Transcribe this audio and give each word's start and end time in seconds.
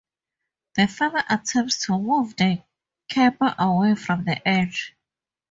The 0.73 0.87
father 0.87 1.23
attempts 1.29 1.85
to 1.85 1.99
move 1.99 2.35
the 2.35 2.63
camper 3.07 3.53
away 3.59 3.93
from 3.93 4.23
the 4.23 4.41
edge. 4.47 4.95